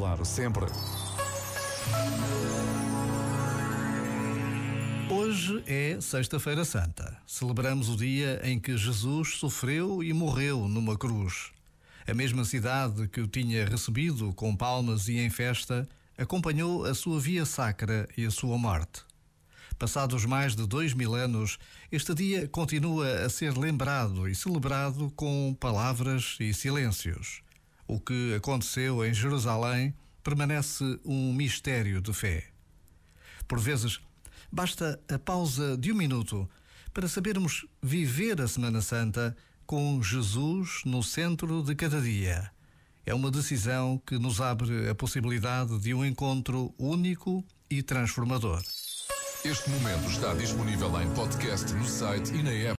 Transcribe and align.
claro, 0.00 0.24
sempre. 0.24 0.64
Hoje 5.10 5.62
é 5.66 6.00
Sexta-feira 6.00 6.64
Santa. 6.64 7.18
Celebramos 7.26 7.90
o 7.90 7.96
dia 7.98 8.40
em 8.42 8.58
que 8.58 8.78
Jesus 8.78 9.36
sofreu 9.36 10.02
e 10.02 10.14
morreu 10.14 10.66
numa 10.66 10.96
cruz. 10.96 11.50
A 12.08 12.14
mesma 12.14 12.46
cidade 12.46 13.08
que 13.08 13.20
o 13.20 13.26
tinha 13.26 13.66
recebido 13.66 14.32
com 14.32 14.56
palmas 14.56 15.06
e 15.06 15.18
em 15.18 15.28
festa 15.28 15.86
acompanhou 16.16 16.86
a 16.86 16.94
sua 16.94 17.20
via 17.20 17.44
sacra 17.44 18.08
e 18.16 18.24
a 18.24 18.30
sua 18.30 18.56
morte. 18.56 19.02
Passados 19.78 20.24
mais 20.24 20.56
de 20.56 20.66
dois 20.66 20.94
mil 20.94 21.14
anos, 21.14 21.58
este 21.92 22.14
dia 22.14 22.48
continua 22.48 23.26
a 23.26 23.28
ser 23.28 23.54
lembrado 23.54 24.26
e 24.26 24.34
celebrado 24.34 25.12
com 25.14 25.54
palavras 25.60 26.38
e 26.40 26.54
silêncios. 26.54 27.42
O 27.92 27.98
que 27.98 28.34
aconteceu 28.36 29.04
em 29.04 29.12
Jerusalém 29.12 29.92
permanece 30.22 30.84
um 31.04 31.32
mistério 31.32 32.00
de 32.00 32.12
fé. 32.12 32.44
Por 33.48 33.58
vezes, 33.58 33.98
basta 34.52 35.00
a 35.12 35.18
pausa 35.18 35.76
de 35.76 35.90
um 35.90 35.96
minuto 35.96 36.48
para 36.94 37.08
sabermos 37.08 37.66
viver 37.82 38.40
a 38.40 38.46
Semana 38.46 38.80
Santa 38.80 39.36
com 39.66 40.00
Jesus 40.00 40.82
no 40.84 41.02
centro 41.02 41.64
de 41.64 41.74
cada 41.74 42.00
dia. 42.00 42.52
É 43.04 43.12
uma 43.12 43.28
decisão 43.28 44.00
que 44.06 44.20
nos 44.20 44.40
abre 44.40 44.88
a 44.88 44.94
possibilidade 44.94 45.76
de 45.80 45.92
um 45.92 46.04
encontro 46.04 46.72
único 46.78 47.44
e 47.68 47.82
transformador. 47.82 48.62
Este 49.44 49.68
momento 49.68 50.08
está 50.08 50.32
disponível 50.34 51.02
em 51.02 51.12
podcast 51.12 51.72
no 51.72 51.84
site 51.84 52.32
e 52.34 52.40
na 52.40 52.52
app. 52.52 52.68